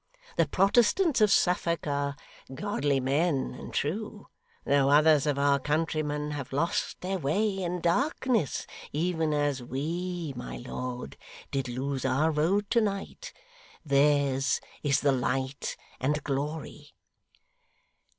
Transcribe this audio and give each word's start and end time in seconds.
The 0.35 0.47
Protestants 0.47 1.21
of 1.21 1.29
Suffolk 1.29 1.85
are 1.85 2.15
godly 2.51 2.99
men 2.99 3.53
and 3.53 3.71
true. 3.71 4.29
Though 4.65 4.89
others 4.89 5.27
of 5.27 5.37
our 5.37 5.59
countrymen 5.59 6.31
have 6.31 6.51
lost 6.51 7.01
their 7.01 7.19
way 7.19 7.61
in 7.61 7.81
darkness, 7.81 8.65
even 8.91 9.31
as 9.31 9.61
we, 9.61 10.33
my 10.35 10.57
lord, 10.57 11.17
did 11.51 11.67
lose 11.69 12.03
our 12.03 12.31
road 12.31 12.67
to 12.71 12.81
night, 12.81 13.31
theirs 13.85 14.59
is 14.81 15.01
the 15.01 15.11
light 15.11 15.77
and 15.99 16.23
glory. 16.23 16.95